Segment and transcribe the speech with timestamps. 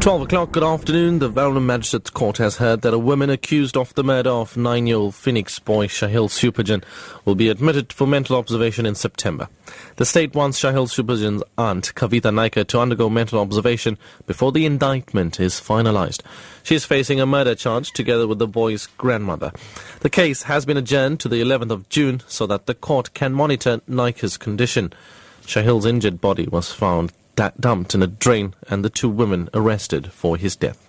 [0.00, 1.18] 12 o'clock, good afternoon.
[1.18, 5.14] The Verulam Magistrates Court has heard that a woman accused of the murder of nine-year-old
[5.14, 6.82] Phoenix boy Shahiel Sewpujun
[7.26, 9.50] will be admitted for mental observation in September.
[9.96, 15.38] The state wants Shahiel Sewpujun's aunt, Kavita Naika, to undergo mental observation before the indictment
[15.38, 16.22] is finalized.
[16.62, 19.52] She is facing a murder charge together with the boy's grandmother.
[20.00, 23.34] The case has been adjourned to the 11th of June so that the court can
[23.34, 24.94] monitor Naika's condition.
[25.42, 30.36] Shahiel's injured body was found dumped in a drain and the two women arrested for
[30.36, 30.86] his death.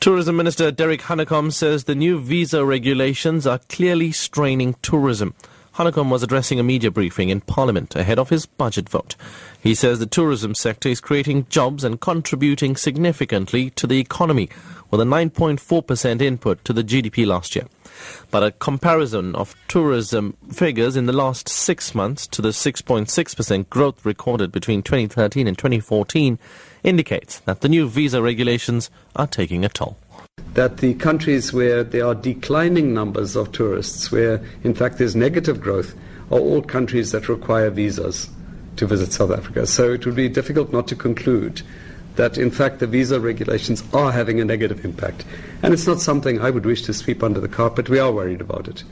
[0.00, 5.34] Tourism Minister Derek Hanekom says the new visa regulations are clearly straining tourism.
[5.76, 9.16] Hanekom was addressing a media briefing in Parliament ahead of his budget vote.
[9.60, 14.48] He says the tourism sector is creating jobs and contributing significantly to the economy,
[14.92, 17.66] with a 9.4% input to the GDP last year.
[18.30, 24.06] But a comparison of tourism figures in the last six months to the 6.6% growth
[24.06, 26.38] recorded between 2013 and 2014
[26.84, 29.96] indicates that the new visa regulations are taking a toll
[30.54, 35.60] that the countries where there are declining numbers of tourists, where in fact there's negative
[35.60, 35.94] growth,
[36.30, 38.28] are all countries that require visas
[38.76, 39.66] to visit South Africa.
[39.66, 41.62] So it would be difficult not to conclude
[42.16, 45.24] that in fact the visa regulations are having a negative impact.
[45.62, 47.88] And it's not something I would wish to sweep under the carpet.
[47.88, 48.84] We are worried about it.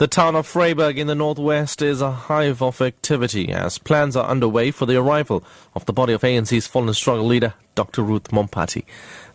[0.00, 4.26] The town of Vryburg in the northwest is a hive of activity as plans are
[4.26, 8.00] underway for the arrival of the body of ANC's fallen struggle leader, Dr.
[8.00, 8.86] Ruth Mompati.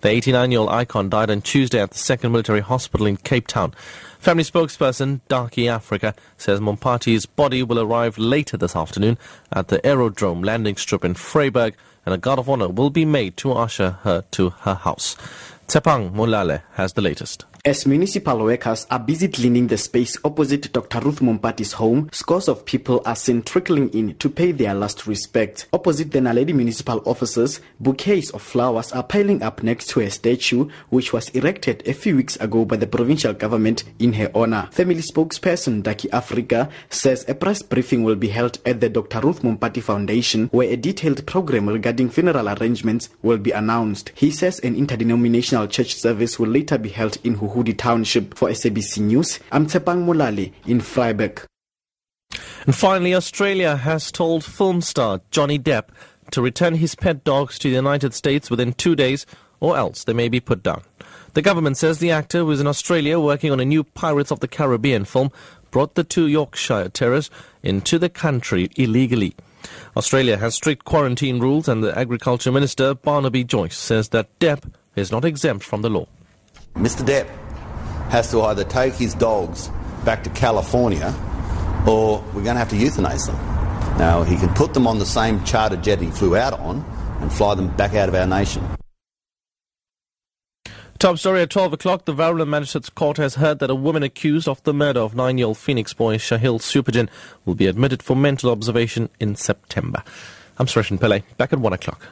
[0.01, 3.75] The 89-year-old icon died on Tuesday at the Second Military Hospital in Cape Town.
[4.17, 9.19] Family spokesperson Darky Africa says Mompati's body will arrive later this afternoon
[9.51, 11.75] at the aerodrome landing strip in Vryburg
[12.07, 15.15] and a guard of honor will be made to usher her to her house.
[15.67, 17.45] Tsepang Molale has the latest.
[17.67, 20.99] As municipal workers are busy cleaning the space opposite Dr.
[20.99, 25.65] Ruth Mompati's home, scores of people are seen trickling in to pay their last respect.
[25.73, 30.69] Opposite the Naledi municipal offices, bouquets of flowers are piling up next to a statue
[30.89, 34.69] which was erected a few weeks ago by the provincial government in her honor.
[34.71, 39.21] Family spokesperson Darky Africa says a press briefing will be held at the Dr.
[39.21, 44.11] Ruth Mompati Foundation where a detailed program regarding funeral arrangements will be announced.
[44.13, 48.37] He says an interdenominational church service will later be held in Huhu Huhudi Township.
[48.37, 51.45] For SABC News, I'm Tsepang Molale in Vryburg.
[52.65, 55.89] And finally, Australia has told film star Johnny Depp
[56.31, 59.25] to return his pet dogs to the United States within two days
[59.59, 60.81] or else they may be put down.
[61.33, 64.39] The government says the actor who is in Australia working on a new Pirates of
[64.39, 65.31] the Caribbean film
[65.71, 67.29] brought the two Yorkshire Terriers
[67.61, 69.35] into the country illegally.
[69.95, 75.11] Australia has strict quarantine rules and the Agriculture Minister Barnaby Joyce says that Depp is
[75.11, 76.07] not exempt from the law.
[76.75, 77.27] Mr Depp
[78.09, 79.69] has to either take his dogs
[80.03, 81.13] back to California
[81.87, 83.35] or we're going to have to euthanize them.
[83.97, 86.83] Now, he can put them on the same charter jet he flew out on
[87.21, 88.67] and fly them back out of our nation.
[90.97, 92.05] Top story at 12 o'clock.
[92.05, 95.37] The Verulam Magistrates Court has heard that a woman accused of the murder of nine
[95.37, 97.09] year old Phoenix boy Shahiel Sewpujun
[97.45, 100.03] will be admitted for mental observation in September.
[100.57, 102.07] I'm Suresh Pillay, back at 1 o'clock.